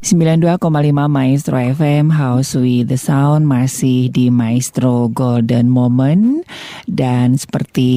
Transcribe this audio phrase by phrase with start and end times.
[0.00, 6.40] 92,5 Maestro FM House with the Sound masih di Maestro Golden Moment.
[6.88, 7.92] Dan seperti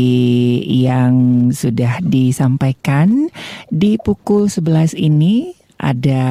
[0.67, 3.31] yang sudah disampaikan
[3.71, 6.23] di pukul 11 ini ada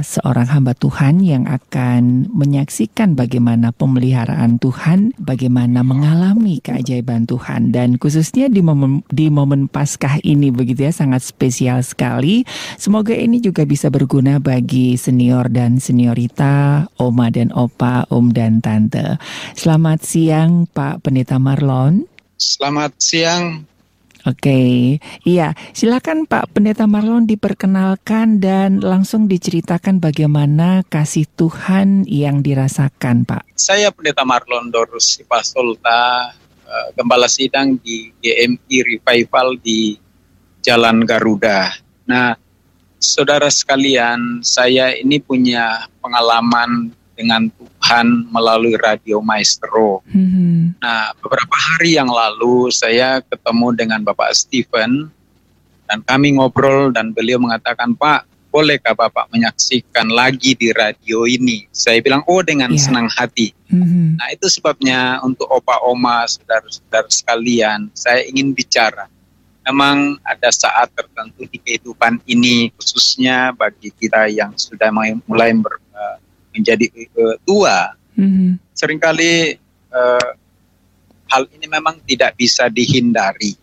[0.00, 8.48] seorang hamba Tuhan yang akan menyaksikan bagaimana pemeliharaan Tuhan, bagaimana mengalami keajaiban Tuhan dan khususnya
[8.48, 12.48] di momen di momen Paskah ini begitu ya sangat spesial sekali.
[12.80, 19.20] Semoga ini juga bisa berguna bagi senior dan seniorita, oma dan opa, om dan tante.
[19.52, 22.08] Selamat siang Pak Pendeta Marlon.
[22.40, 23.67] Selamat siang
[24.28, 24.60] Oke,
[25.24, 25.56] iya.
[25.72, 33.48] Silakan Pak Pendeta Marlon diperkenalkan dan langsung diceritakan bagaimana kasih Tuhan yang dirasakan, Pak.
[33.56, 39.96] Saya Pendeta Marlon Dorus Sipasolta, eh, Gembala Sidang di GMI Revival di
[40.60, 41.72] Jalan Garuda.
[42.04, 42.36] Nah,
[43.00, 50.06] saudara sekalian, saya ini punya pengalaman dengan Tuhan melalui radio Maestro.
[50.06, 50.78] Mm-hmm.
[50.78, 55.10] Nah, beberapa hari yang lalu saya ketemu dengan Bapak Stephen
[55.90, 58.22] dan kami ngobrol dan beliau mengatakan, Pak,
[58.54, 61.66] bolehkah Bapak menyaksikan lagi di radio ini?
[61.74, 62.82] Saya bilang, oh dengan yeah.
[62.86, 63.50] senang hati.
[63.66, 64.22] Mm-hmm.
[64.22, 69.10] Nah, itu sebabnya untuk opa oma, saudara-saudara sekalian, saya ingin bicara.
[69.66, 74.88] Memang ada saat tertentu di kehidupan ini, khususnya bagi kita yang sudah
[75.28, 76.16] mulai ber, uh,
[76.54, 76.86] menjadi
[77.18, 78.50] uh, tua, mm-hmm.
[78.74, 79.56] sering kali
[79.92, 80.30] uh,
[81.28, 83.54] hal ini memang tidak bisa dihindari.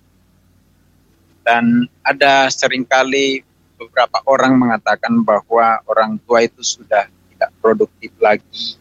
[1.46, 3.46] Dan ada sering kali
[3.78, 7.06] beberapa orang mengatakan bahwa orang tua itu sudah
[7.36, 8.80] tidak produktif lagi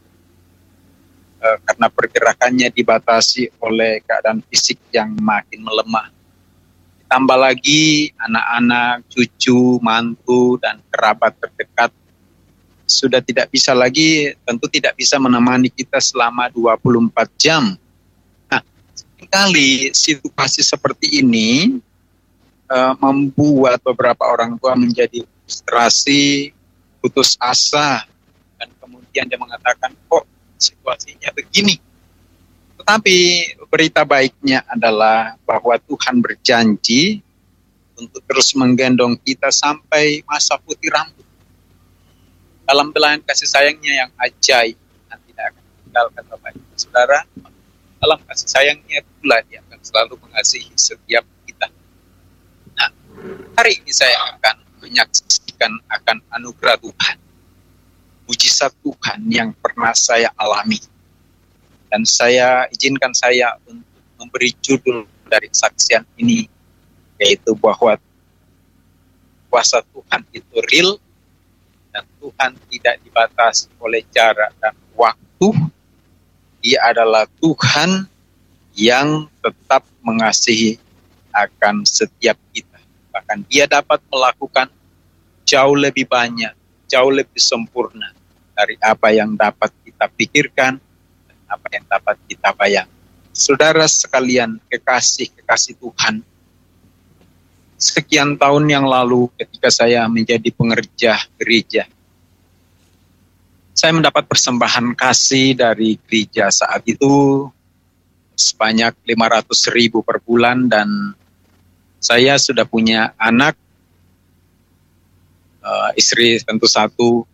[1.44, 6.08] uh, karena pergerakannya dibatasi oleh keadaan fisik yang makin melemah.
[7.04, 11.92] Ditambah lagi anak-anak, cucu, mantu, dan kerabat terdekat
[12.84, 17.76] sudah tidak bisa lagi tentu tidak bisa menemani kita selama 24 jam.
[18.48, 18.60] Nah,
[18.92, 21.80] sekali situasi seperti ini
[22.68, 26.52] uh, membuat beberapa orang tua menjadi frustrasi,
[27.00, 28.04] putus asa
[28.60, 30.24] dan kemudian dia mengatakan kok
[30.60, 31.80] situasinya begini.
[32.84, 33.16] Tetapi
[33.72, 37.24] berita baiknya adalah bahwa Tuhan berjanji
[37.96, 41.23] untuk terus menggendong kita sampai masa putih rambut
[42.64, 44.76] dalam belahan kasih sayangnya yang ajaib
[45.08, 47.20] dan tidak akan tinggalkan Bapak Ibu Saudara
[48.00, 51.68] dalam kasih sayangnya pula dia akan selalu mengasihi setiap kita.
[52.76, 52.90] Nah
[53.56, 57.16] hari ini saya akan menyaksikan akan anugerah Tuhan
[58.24, 60.80] mujizat Tuhan yang pernah saya alami.
[61.92, 63.86] Dan saya izinkan saya untuk
[64.18, 66.48] memberi judul dari saksian ini
[67.20, 67.94] yaitu bahwa
[69.46, 70.98] kuasa Tuhan itu real
[71.94, 75.54] dan Tuhan tidak dibatasi oleh jarak dan waktu.
[76.58, 78.10] Dia adalah Tuhan
[78.74, 80.82] yang tetap mengasihi
[81.30, 82.78] akan setiap kita.
[83.14, 84.66] Bahkan dia dapat melakukan
[85.46, 86.50] jauh lebih banyak,
[86.90, 88.10] jauh lebih sempurna
[88.58, 90.82] dari apa yang dapat kita pikirkan
[91.30, 92.90] dan apa yang dapat kita bayangkan.
[93.34, 96.22] Saudara sekalian, kekasih-kekasih Tuhan,
[97.84, 101.84] sekian tahun yang lalu ketika saya menjadi pengerja gereja.
[103.76, 107.44] Saya mendapat persembahan kasih dari gereja saat itu
[108.32, 111.12] sebanyak 500 ribu per bulan dan
[112.00, 113.52] saya sudah punya anak,
[115.60, 117.28] uh, istri tentu satu,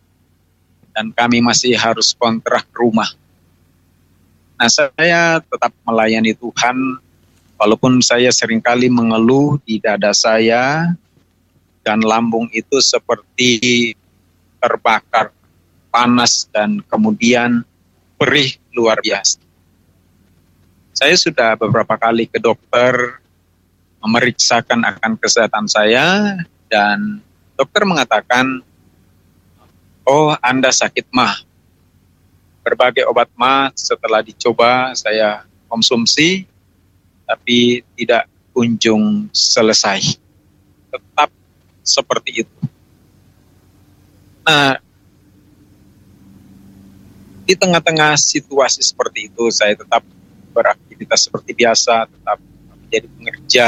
[0.90, 3.10] dan kami masih harus kontrak rumah.
[4.58, 6.98] Nah saya tetap melayani Tuhan
[7.60, 10.96] Walaupun saya sering kali mengeluh di dada saya
[11.84, 13.92] dan lambung itu seperti
[14.56, 15.28] terbakar
[15.92, 17.60] panas dan kemudian
[18.16, 19.36] perih luar biasa.
[20.96, 23.20] Saya sudah beberapa kali ke dokter
[24.00, 26.40] memeriksakan akan kesehatan saya
[26.72, 27.20] dan
[27.60, 28.64] dokter mengatakan,
[30.08, 31.44] oh Anda sakit mah.
[32.64, 36.49] Berbagai obat mah setelah dicoba saya konsumsi
[37.30, 40.18] tapi tidak kunjung selesai.
[40.90, 41.30] Tetap
[41.86, 42.58] seperti itu.
[44.42, 44.82] Nah,
[47.46, 50.02] di tengah-tengah situasi seperti itu, saya tetap
[50.50, 52.38] beraktivitas seperti biasa, tetap
[52.82, 53.66] menjadi pengerja,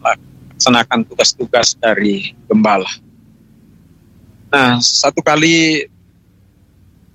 [0.00, 2.88] melaksanakan tugas-tugas dari gembala.
[4.48, 5.84] Nah, satu kali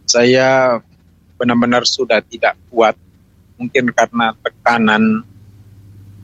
[0.05, 0.77] saya
[1.41, 2.93] benar-benar sudah tidak kuat
[3.59, 5.27] mungkin karena tekanan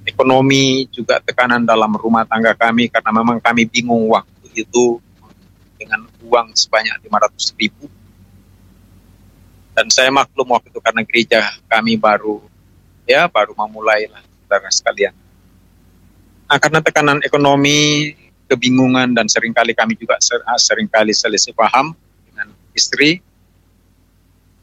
[0.08, 5.04] ekonomi juga tekanan dalam rumah tangga kami karena memang kami bingung waktu itu
[5.76, 7.86] dengan uang sebanyak 500 ribu.
[9.76, 12.40] Dan saya maklum waktu itu karena gereja kami baru
[13.04, 15.12] ya baru memulai lah saudara sekalian.
[16.48, 18.14] Nah karena tekanan ekonomi,
[18.48, 20.16] kebingungan dan sering kali kami juga
[20.48, 21.92] ah, sering kali selisih paham
[22.32, 23.20] dengan istri.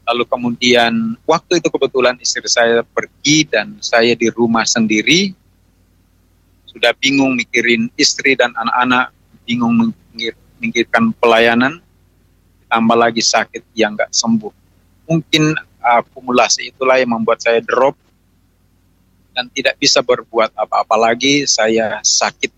[0.03, 5.31] Lalu kemudian waktu itu kebetulan istri saya pergi dan saya di rumah sendiri.
[6.67, 9.15] Sudah bingung mikirin istri dan anak-anak,
[9.47, 9.93] bingung
[10.59, 11.79] memikirkan pelayanan,
[12.67, 14.51] tambah lagi sakit yang nggak sembuh.
[15.07, 17.95] Mungkin akumulasi itulah yang membuat saya drop
[19.31, 22.51] dan tidak bisa berbuat apa-apa lagi, saya sakit.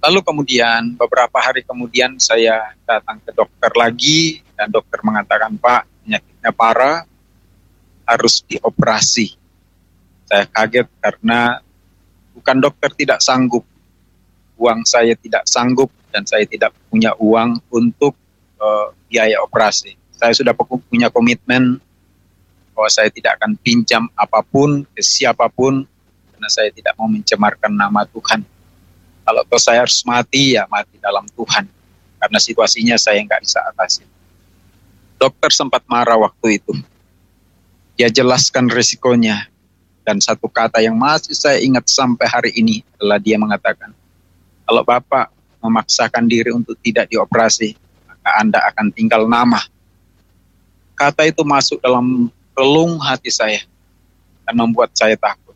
[0.00, 6.52] Lalu kemudian beberapa hari kemudian saya datang ke dokter lagi dan dokter mengatakan Pak penyakitnya
[6.52, 7.08] parah
[8.04, 9.32] harus dioperasi.
[10.28, 11.64] Saya kaget karena
[12.36, 13.64] bukan dokter tidak sanggup,
[14.60, 18.12] uang saya tidak sanggup dan saya tidak punya uang untuk
[18.60, 19.96] uh, biaya operasi.
[20.12, 20.52] Saya sudah
[20.92, 21.80] punya komitmen
[22.76, 25.88] bahwa saya tidak akan pinjam apa pun ke siapa pun
[26.36, 28.44] karena saya tidak mau mencemarkan nama Tuhan.
[29.24, 31.64] Kalau saya harus mati, ya mati dalam Tuhan.
[32.20, 34.19] Karena situasinya saya nggak bisa atasi.
[35.20, 36.72] Dokter sempat marah waktu itu.
[38.00, 39.52] Dia jelaskan risikonya.
[40.00, 43.92] Dan satu kata yang masih saya ingat sampai hari ini adalah dia mengatakan,
[44.64, 45.28] kalau Bapak
[45.60, 47.76] memaksakan diri untuk tidak dioperasi,
[48.08, 49.60] maka Anda akan tinggal nama.
[50.96, 53.60] Kata itu masuk dalam relung hati saya
[54.48, 55.54] dan membuat saya takut.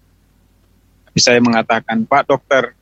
[1.08, 2.76] Tapi saya mengatakan, Pak dokter,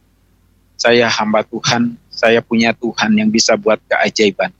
[0.74, 4.50] saya hamba Tuhan, saya punya Tuhan yang bisa buat keajaiban.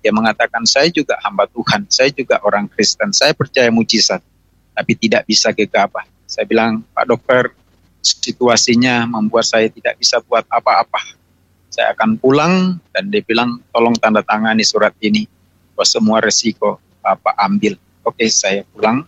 [0.00, 4.24] Dia mengatakan, saya juga hamba Tuhan, saya juga orang Kristen, saya percaya mujizat,
[4.72, 6.08] tapi tidak bisa gegabah.
[6.24, 7.52] Saya bilang, Pak dokter,
[8.00, 11.20] situasinya membuat saya tidak bisa buat apa-apa.
[11.68, 15.28] Saya akan pulang dan dia bilang, tolong tanda tangani surat ini,
[15.76, 17.76] bahwa semua resiko Bapak ambil.
[18.04, 19.04] Oke, saya pulang,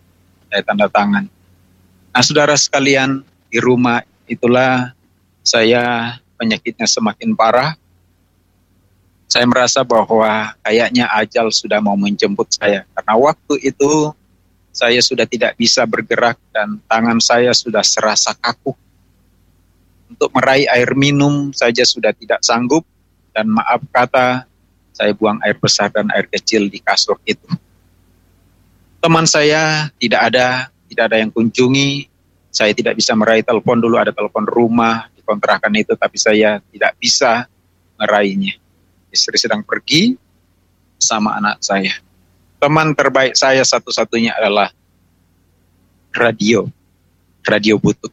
[0.48, 1.24] saya tanda tangan.
[2.12, 4.92] Nah, saudara sekalian, di rumah itulah
[5.44, 7.76] saya penyakitnya semakin parah.
[9.32, 12.84] Saya merasa bahwa kayaknya ajal sudah mau menjemput saya.
[12.92, 14.12] Karena waktu itu
[14.68, 18.76] saya sudah tidak bisa bergerak dan tangan saya sudah serasa kaku.
[20.12, 22.84] Untuk meraih air minum saja sudah tidak sanggup.
[23.32, 24.44] Dan maaf kata,
[24.92, 27.48] saya buang air besar dan air kecil di kasur itu
[29.02, 32.06] teman saya tidak ada, tidak ada yang kunjungi.
[32.52, 36.94] Saya tidak bisa meraih telepon dulu, ada telepon rumah di kontrakan itu, tapi saya tidak
[37.00, 37.50] bisa
[37.98, 38.61] meraihnya.
[39.12, 40.16] Istri sedang pergi
[40.96, 41.92] sama anak saya.
[42.56, 44.72] Teman terbaik saya satu-satunya adalah
[46.16, 46.64] radio,
[47.44, 48.10] radio butut.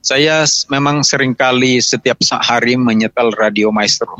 [0.00, 4.14] Saya memang sering kali setiap hari menyetel radio maestro.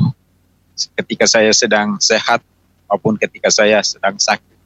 [0.93, 2.45] Ketika saya sedang sehat
[2.85, 4.57] maupun ketika saya sedang sakit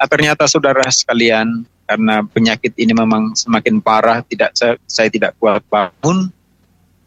[0.00, 5.60] Nah, ternyata saudara sekalian, karena penyakit ini memang semakin parah, tidak saya, saya tidak kuat
[5.68, 6.32] bangun,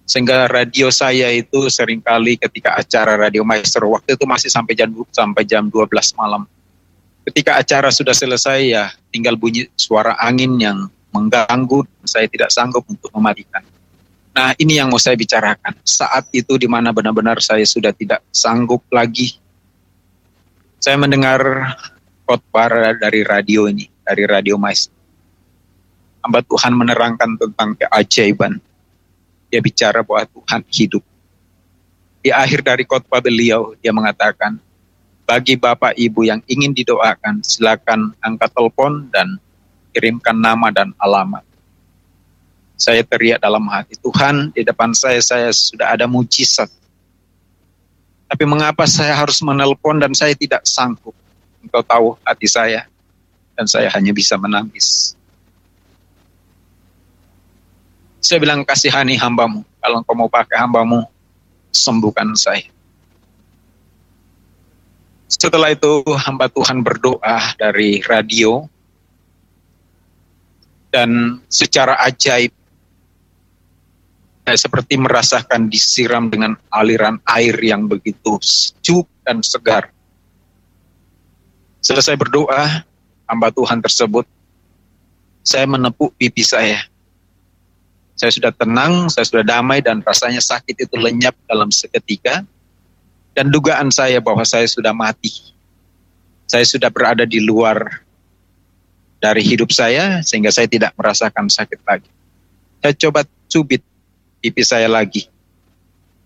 [0.03, 4.91] sehingga radio saya itu sering kali ketika acara radio maestro waktu itu masih sampai jam
[5.15, 5.87] sampai jam 12
[6.19, 6.43] malam.
[7.23, 13.07] Ketika acara sudah selesai ya tinggal bunyi suara angin yang mengganggu, saya tidak sanggup untuk
[13.15, 13.63] mematikan.
[14.33, 15.77] Nah, ini yang mau saya bicarakan.
[15.85, 19.37] Saat itu di mana benar-benar saya sudah tidak sanggup lagi.
[20.81, 21.39] Saya mendengar
[22.25, 24.89] khotbah dari radio ini, dari radio mais.
[26.25, 28.57] Hamba Tuhan menerangkan tentang keajaiban.
[29.53, 31.05] Dia bicara bahwa Tuhan hidup.
[32.25, 34.57] Di akhir dari khotbah beliau, dia mengatakan,
[35.29, 39.37] bagi Bapak Ibu yang ingin didoakan, silakan angkat telepon dan
[39.93, 41.45] kirimkan nama dan alamat.
[42.73, 46.73] Saya teriak dalam hati, Tuhan di depan saya, saya sudah ada mujizat.
[48.25, 51.13] Tapi mengapa saya harus menelpon dan saya tidak sanggup?
[51.61, 52.89] Engkau tahu hati saya,
[53.53, 55.13] dan saya hanya bisa menangis.
[58.23, 59.67] Saya bilang, kasihani hambamu.
[59.83, 61.03] Kalau engkau mau pakai hambamu,
[61.75, 62.63] sembuhkan saya.
[65.27, 68.63] Setelah itu hamba Tuhan berdoa dari radio
[70.93, 72.53] dan secara ajaib
[74.43, 79.89] saya seperti merasakan disiram dengan aliran air yang begitu sejuk dan segar.
[81.79, 82.85] Selesai berdoa,
[83.27, 84.27] hamba Tuhan tersebut,
[85.43, 86.83] saya menepuk pipi saya.
[88.13, 92.45] Saya sudah tenang, saya sudah damai, dan rasanya sakit itu lenyap dalam seketika.
[93.33, 95.33] Dan dugaan saya bahwa saya sudah mati.
[96.45, 98.05] Saya sudah berada di luar
[99.17, 102.09] dari hidup saya, sehingga saya tidak merasakan sakit lagi.
[102.83, 103.81] Saya coba cubit
[104.43, 105.25] pipi saya lagi.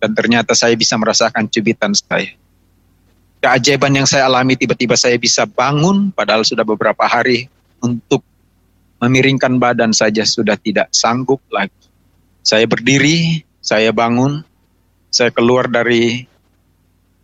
[0.01, 2.34] Dan ternyata saya bisa merasakan cubitan saya.
[3.38, 7.46] Keajaiban yang saya alami tiba-tiba saya bisa bangun padahal sudah beberapa hari
[7.77, 8.25] untuk
[8.98, 11.74] memiringkan badan saja sudah tidak sanggup lagi.
[12.42, 14.42] Saya berdiri, saya bangun,
[15.12, 16.25] saya keluar dari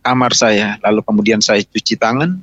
[0.04, 2.38] kamar saya, lalu kemudian saya cuci tangan,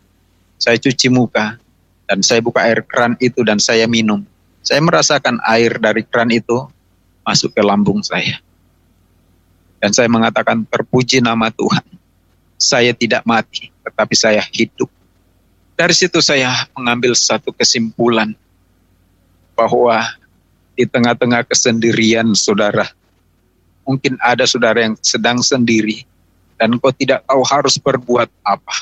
[0.57, 1.61] saya cuci muka,
[2.09, 4.25] dan saya buka air keran itu dan saya minum.
[4.61, 6.67] Saya merasakan air dari keran itu
[7.23, 8.41] masuk ke lambung saya.
[9.81, 11.81] Dan saya mengatakan terpuji nama Tuhan.
[12.61, 14.85] Saya tidak mati, tetapi saya hidup.
[15.73, 18.37] Dari situ saya mengambil satu kesimpulan
[19.53, 20.01] bahwa
[20.75, 22.89] di tengah-tengah kesendirian saudara,
[23.85, 26.07] mungkin ada saudara yang sedang sendiri
[26.61, 28.75] dan kau tidak tahu harus berbuat apa.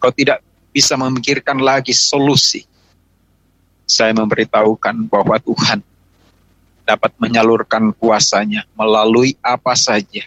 [0.00, 2.64] Kau tidak bisa memikirkan lagi solusi.
[3.88, 5.82] Saya memberitahukan bahwa Tuhan
[6.86, 10.26] dapat menyalurkan kuasanya melalui apa saja,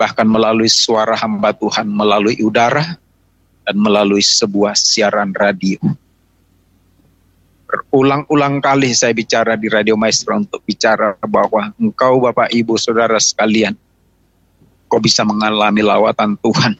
[0.00, 2.96] bahkan melalui suara hamba Tuhan, melalui udara,
[3.62, 5.78] dan melalui sebuah siaran radio.
[7.72, 13.72] Berulang-ulang kali saya bicara di Radio Maestro untuk bicara bahwa engkau Bapak Ibu Saudara sekalian,
[14.92, 16.76] kau bisa mengalami lawatan Tuhan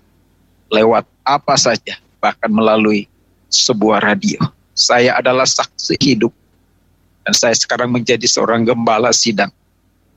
[0.68, 3.08] lewat apa saja, bahkan melalui
[3.48, 4.36] sebuah radio.
[4.76, 6.32] Saya adalah saksi hidup
[7.24, 9.48] dan saya sekarang menjadi seorang gembala sidang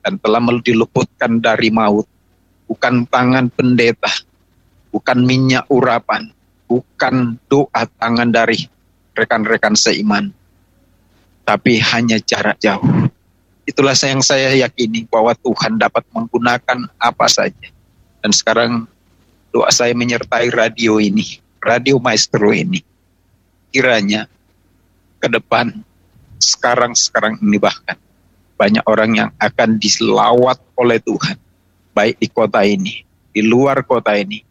[0.03, 2.03] dan telah diluputkan dari maut.
[2.67, 4.11] Bukan tangan pendeta,
[4.91, 6.35] bukan minyak urapan,
[6.67, 8.65] bukan doa tangan dari
[9.15, 10.33] rekan-rekan seiman,
[11.45, 13.07] tapi hanya jarak jauh.
[13.65, 17.69] Itulah yang saya yakini bahwa Tuhan dapat menggunakan apa saja.
[18.21, 18.89] Dan sekarang
[19.53, 22.81] doa saya menyertai radio ini, radio maestro ini.
[23.69, 24.25] Kiranya
[25.21, 25.73] ke depan,
[26.41, 27.97] sekarang-sekarang ini bahkan,
[28.57, 31.37] banyak orang yang akan diselawat oleh Tuhan.
[31.95, 33.01] Baik di kota ini,
[33.33, 34.45] di luar kota ini,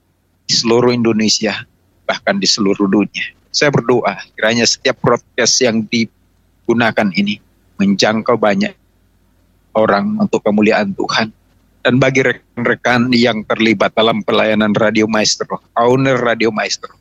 [0.45, 1.55] di seluruh Indonesia,
[2.03, 3.31] bahkan di seluruh dunia.
[3.55, 5.87] Saya berdoa, kiranya setiap broadcast yang
[6.65, 7.37] digunakan ini
[7.77, 8.73] menjangkau banyak
[9.77, 11.29] orang untuk kemuliaan Tuhan
[11.85, 16.97] dan bagi rekan-rekan yang terlibat dalam pelayanan Radio Maestro, owner Radio Maestro,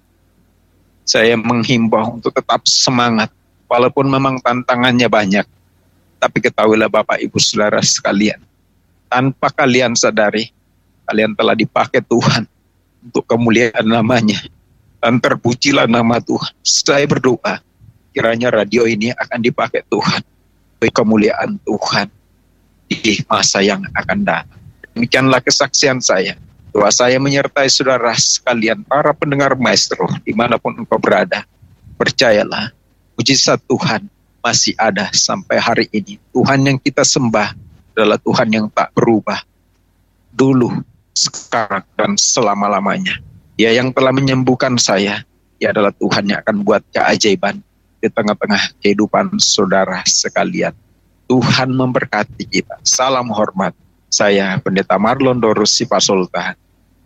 [1.08, 3.32] saya menghimbau untuk tetap semangat,
[3.72, 5.48] walaupun memang tantangannya banyak.
[6.20, 8.44] Tapi ketahuilah Bapak Ibu Saudara sekalian,
[9.08, 10.52] tanpa kalian sadari,
[11.08, 12.44] kalian telah dipakai Tuhan
[13.08, 14.44] untuk kemuliaan namanya.
[15.00, 16.52] Dan terpujilah nama Tuhan.
[16.64, 17.64] Saya berdoa,
[18.14, 20.22] kiranya radio ini akan dipakai Tuhan.
[20.78, 22.08] Bagi kemuliaan Tuhan
[22.88, 24.62] di masa yang akan datang.
[24.94, 26.38] Demikianlah kesaksian saya.
[26.74, 31.46] Doa saya menyertai saudara sekalian, para pendengar maestro, di mana pun engkau berada.
[31.98, 32.74] Percayalah,
[33.18, 34.10] mujizat Tuhan
[34.42, 36.18] masih ada sampai hari ini.
[36.34, 37.54] Tuhan yang kita sembah
[37.94, 39.46] adalah Tuhan yang tak berubah.
[40.34, 40.82] Dulu,
[41.14, 43.22] sekarang, dan selama-lamanya.
[43.54, 45.22] Dia yang telah menyembuhkan saya,
[45.62, 47.62] dia adalah Tuhan yang akan buat keajaiban
[48.04, 50.76] di tengah-tengah kehidupan saudara sekalian.
[51.32, 52.76] Tuhan memberkati kita.
[52.84, 53.72] Salam hormat.
[54.12, 56.54] Saya Pendeta Marlon Dorus Sipasultan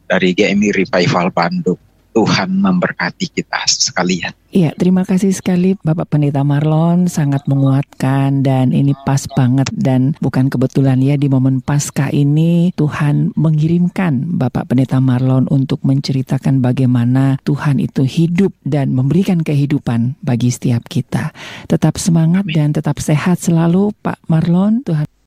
[0.09, 1.79] dari GMI Revival Bandung.
[2.17, 4.33] Tuhan memberkati kita sekalian.
[4.47, 10.49] Iya, terima kasih sekali Bapak Pendeta Marlon, sangat menguatkan dan ini pas banget dan bukan
[10.49, 17.77] kebetulan ya di momen Paskah ini Tuhan mengirimkan Bapak Pendeta Marlon untuk menceritakan bagaimana Tuhan
[17.77, 21.35] itu hidup dan memberikan kehidupan bagi setiap kita.
[21.69, 24.81] Tetap semangat dan tetap sehat selalu Pak Marlon.
[24.87, 25.05] Tuhan